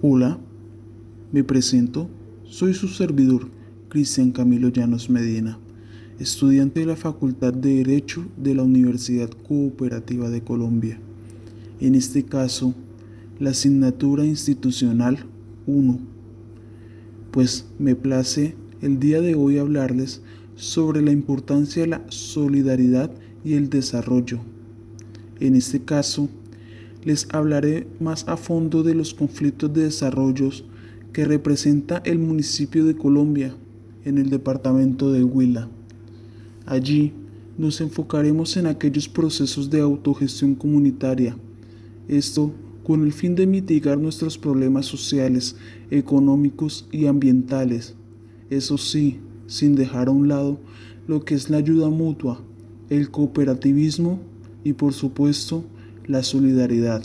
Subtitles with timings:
[0.00, 0.38] Hola,
[1.32, 2.08] me presento,
[2.44, 3.48] soy su servidor,
[3.88, 5.58] Cristian Camilo Llanos Medina,
[6.20, 11.00] estudiante de la Facultad de Derecho de la Universidad Cooperativa de Colombia.
[11.80, 12.76] En este caso,
[13.40, 15.26] la asignatura institucional
[15.66, 15.98] 1.
[17.32, 20.22] Pues me place el día de hoy hablarles
[20.54, 23.10] sobre la importancia de la solidaridad
[23.44, 24.38] y el desarrollo.
[25.40, 26.28] En este caso,
[27.04, 30.50] les hablaré más a fondo de los conflictos de desarrollo
[31.12, 33.54] que representa el municipio de Colombia
[34.04, 35.68] en el departamento de Huila.
[36.66, 37.12] Allí
[37.56, 41.36] nos enfocaremos en aquellos procesos de autogestión comunitaria.
[42.06, 42.52] Esto
[42.84, 45.56] con el fin de mitigar nuestros problemas sociales,
[45.90, 47.94] económicos y ambientales.
[48.48, 50.58] Eso sí, sin dejar a un lado
[51.06, 52.42] lo que es la ayuda mutua,
[52.90, 54.20] el cooperativismo
[54.64, 55.64] y por supuesto
[56.08, 57.02] la solidaridad.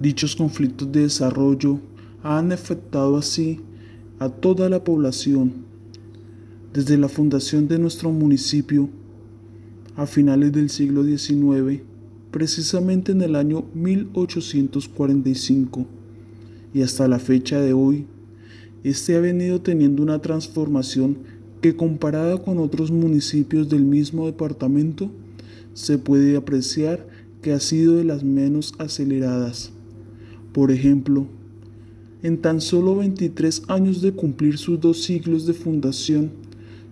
[0.00, 1.80] Dichos conflictos de desarrollo
[2.22, 3.60] han afectado así
[4.18, 5.64] a toda la población.
[6.74, 8.90] Desde la fundación de nuestro municipio
[9.96, 11.80] a finales del siglo XIX,
[12.30, 15.86] precisamente en el año 1845,
[16.72, 18.06] y hasta la fecha de hoy,
[18.84, 21.18] este ha venido teniendo una transformación
[21.60, 25.10] que comparada con otros municipios del mismo departamento,
[25.74, 27.06] se puede apreciar
[27.42, 29.72] que ha sido de las menos aceleradas.
[30.52, 31.26] Por ejemplo,
[32.22, 36.32] en tan solo 23 años de cumplir sus dos siglos de fundación,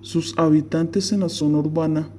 [0.01, 2.11] sus habitantes en la zona urbana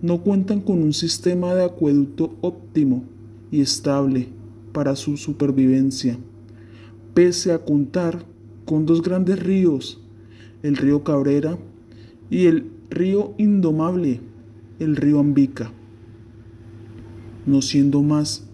[0.00, 3.04] no cuentan con un sistema de acueducto óptimo
[3.50, 4.28] y estable
[4.72, 6.18] para su supervivencia,
[7.12, 8.24] pese a contar
[8.64, 10.00] con dos grandes ríos,
[10.62, 11.58] el río Cabrera
[12.30, 14.20] y el río Indomable,
[14.78, 15.70] el río Ambica
[17.46, 18.44] no siendo más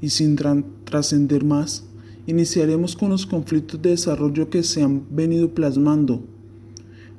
[0.00, 0.36] y sin
[0.84, 1.84] trascender más,
[2.26, 6.22] iniciaremos con los conflictos de desarrollo que se han venido plasmando.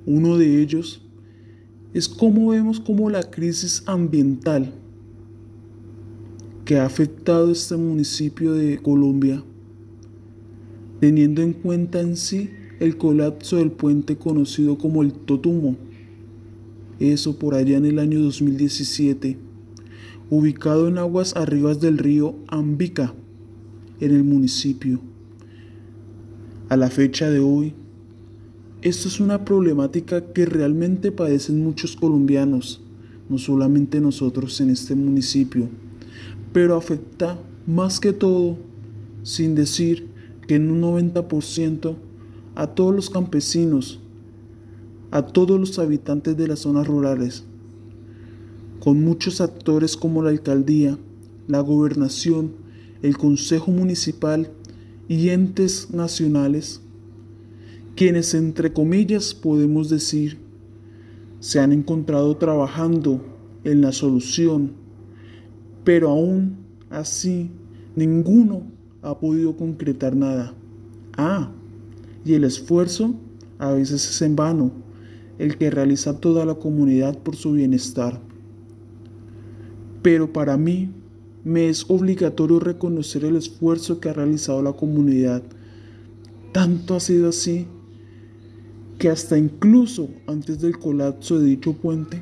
[0.05, 1.01] Uno de ellos
[1.93, 4.73] es cómo vemos cómo la crisis ambiental
[6.63, 9.43] que ha afectado este municipio de Colombia,
[10.99, 15.75] teniendo en cuenta en sí el colapso del puente conocido como el Totumo,
[16.99, 19.48] eso por allá en el año 2017
[20.29, 23.13] ubicado en aguas arribas del río Ambica,
[23.99, 25.01] en el municipio.
[26.69, 27.73] A la fecha de hoy,
[28.83, 32.81] esto es una problemática que realmente padecen muchos colombianos,
[33.27, 35.67] no solamente nosotros en este municipio,
[36.53, 38.57] pero afecta más que todo,
[39.23, 40.07] sin decir
[40.47, 41.95] que en un 90%,
[42.55, 43.99] a todos los campesinos,
[45.11, 47.45] a todos los habitantes de las zonas rurales,
[48.79, 50.97] con muchos actores como la alcaldía,
[51.47, 52.53] la gobernación,
[53.01, 54.51] el Consejo Municipal
[55.07, 56.81] y entes nacionales,
[57.95, 60.37] quienes entre comillas podemos decir
[61.39, 63.21] se han encontrado trabajando
[63.63, 64.73] en la solución,
[65.83, 66.57] pero aún
[66.89, 67.49] así
[67.95, 68.63] ninguno
[69.01, 70.53] ha podido concretar nada.
[71.17, 71.51] Ah,
[72.25, 73.15] y el esfuerzo
[73.57, 74.71] a veces es en vano,
[75.37, 78.28] el que realiza toda la comunidad por su bienestar.
[80.01, 80.89] Pero para mí
[81.43, 85.43] me es obligatorio reconocer el esfuerzo que ha realizado la comunidad.
[86.51, 87.67] Tanto ha sido así
[88.97, 92.21] que hasta incluso antes del colapso de dicho puente,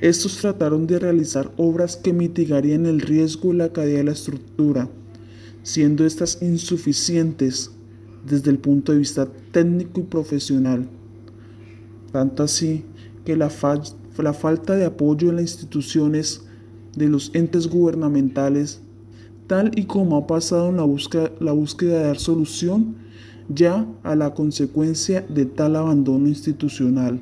[0.00, 4.90] estos trataron de realizar obras que mitigarían el riesgo y la caída de la estructura,
[5.62, 7.70] siendo estas insuficientes
[8.26, 10.88] desde el punto de vista técnico y profesional.
[12.12, 12.84] Tanto así
[13.24, 13.50] que la,
[14.18, 16.42] la falta de apoyo en las instituciones
[16.96, 18.80] de los entes gubernamentales,
[19.46, 22.96] tal y como ha pasado en la búsqueda, la búsqueda de dar solución
[23.48, 27.20] ya a la consecuencia de tal abandono institucional.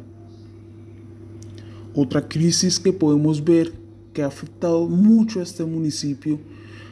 [1.94, 3.72] Otra crisis que podemos ver
[4.12, 6.38] que ha afectado mucho a este municipio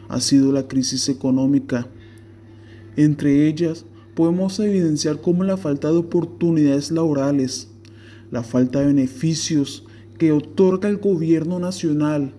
[0.09, 1.87] ha sido la crisis económica.
[2.97, 3.85] Entre ellas,
[4.15, 7.69] podemos evidenciar cómo la falta de oportunidades laborales,
[8.31, 9.85] la falta de beneficios
[10.19, 12.35] que otorga el gobierno nacional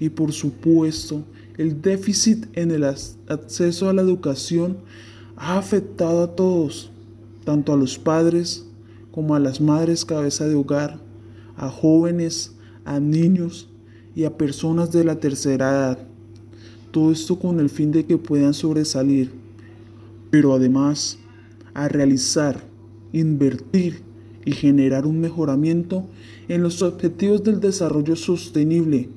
[0.00, 1.24] y por supuesto
[1.56, 4.76] el déficit en el acceso a la educación
[5.36, 6.90] ha afectado a todos,
[7.44, 8.66] tanto a los padres
[9.10, 10.98] como a las madres cabeza de hogar,
[11.56, 12.52] a jóvenes,
[12.84, 13.68] a niños
[14.14, 15.98] y a personas de la tercera edad.
[16.90, 19.30] Todo esto con el fin de que puedan sobresalir,
[20.30, 21.18] pero además
[21.72, 22.62] a realizar,
[23.12, 24.00] invertir
[24.44, 26.06] y generar un mejoramiento
[26.48, 29.08] en los objetivos del desarrollo sostenible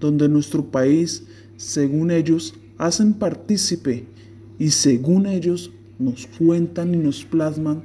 [0.00, 1.24] donde nuestro país,
[1.56, 4.06] según ellos, hacen partícipe
[4.58, 7.82] y según ellos nos cuentan y nos plasman,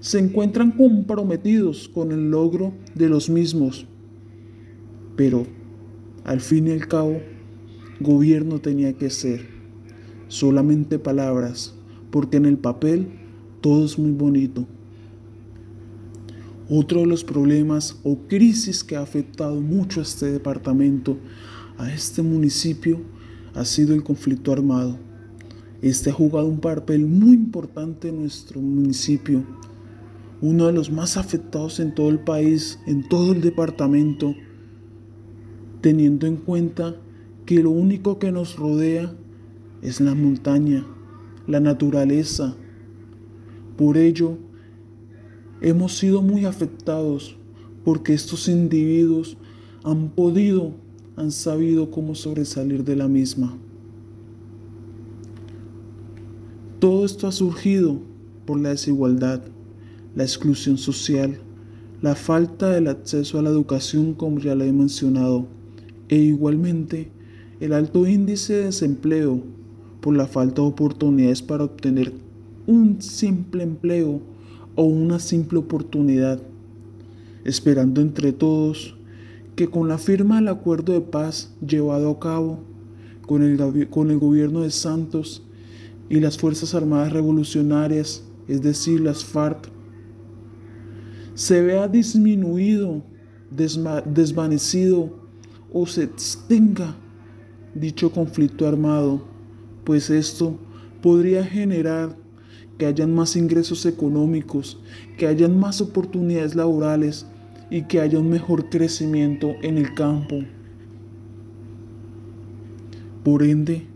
[0.00, 3.86] se encuentran comprometidos con el logro de los mismos.
[5.16, 5.46] Pero,
[6.24, 7.20] al fin y al cabo,
[8.00, 9.46] gobierno tenía que ser
[10.28, 11.74] solamente palabras,
[12.10, 13.08] porque en el papel
[13.60, 14.66] todo es muy bonito.
[16.70, 21.16] Otro de los problemas o crisis que ha afectado mucho a este departamento,
[21.78, 23.00] a este municipio,
[23.54, 24.98] ha sido el conflicto armado.
[25.80, 29.44] Este ha jugado un papel muy importante en nuestro municipio,
[30.42, 34.34] uno de los más afectados en todo el país, en todo el departamento,
[35.80, 36.96] teniendo en cuenta
[37.46, 39.14] que lo único que nos rodea
[39.80, 40.84] es la montaña,
[41.46, 42.56] la naturaleza.
[43.76, 44.36] Por ello,
[45.60, 47.36] hemos sido muy afectados
[47.84, 49.36] porque estos individuos
[49.84, 50.72] han podido,
[51.16, 53.56] han sabido cómo sobresalir de la misma.
[56.78, 57.98] Todo esto ha surgido
[58.44, 59.42] por la desigualdad
[60.14, 61.38] la exclusión social,
[62.02, 65.46] la falta del acceso a la educación como ya lo he mencionado,
[66.08, 67.10] e igualmente
[67.60, 69.42] el alto índice de desempleo
[70.00, 72.12] por la falta de oportunidades para obtener
[72.66, 74.20] un simple empleo
[74.78, 76.40] o una simple oportunidad,
[77.44, 78.94] esperando entre todos
[79.56, 82.60] que con la firma del acuerdo de paz llevado a cabo
[83.26, 85.42] con el, con el gobierno de Santos
[86.08, 89.68] y las Fuerzas Armadas Revolucionarias, es decir, las FARC,
[91.34, 93.02] se vea disminuido,
[93.50, 95.10] desvanecido
[95.72, 96.94] o se extinga
[97.74, 99.22] dicho conflicto armado,
[99.82, 100.56] pues esto
[101.02, 102.16] podría generar
[102.78, 104.78] que hayan más ingresos económicos,
[105.16, 107.26] que hayan más oportunidades laborales
[107.70, 110.38] y que haya un mejor crecimiento en el campo.
[113.24, 113.86] Por ende,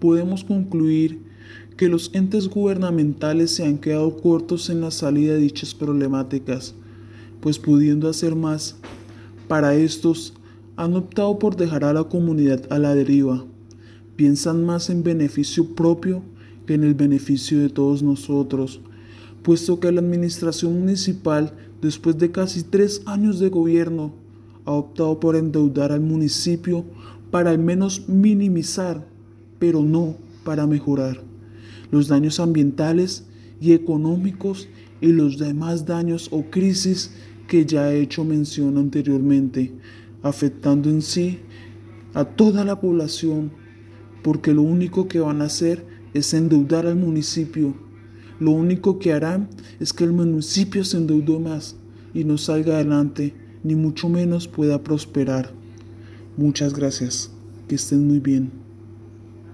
[0.00, 1.22] podemos concluir
[1.76, 6.74] que los entes gubernamentales se han quedado cortos en la salida de dichas problemáticas
[7.42, 8.76] pues pudiendo hacer más,
[9.48, 10.32] para estos
[10.76, 13.44] han optado por dejar a la comunidad a la deriva.
[14.14, 16.22] Piensan más en beneficio propio
[16.68, 18.80] en el beneficio de todos nosotros,
[19.42, 24.14] puesto que la administración municipal, después de casi tres años de gobierno,
[24.64, 26.84] ha optado por endeudar al municipio
[27.30, 29.06] para al menos minimizar,
[29.58, 31.22] pero no para mejorar,
[31.90, 33.26] los daños ambientales
[33.60, 34.68] y económicos
[35.00, 37.12] y los demás daños o crisis
[37.48, 39.72] que ya he hecho mención anteriormente,
[40.22, 41.40] afectando en sí
[42.14, 43.50] a toda la población,
[44.22, 47.74] porque lo único que van a hacer es endeudar al municipio.
[48.40, 49.48] Lo único que harán
[49.80, 51.76] es que el municipio se endeude más
[52.14, 55.52] y no salga adelante, ni mucho menos pueda prosperar.
[56.36, 57.30] Muchas gracias.
[57.68, 58.61] Que estén muy bien.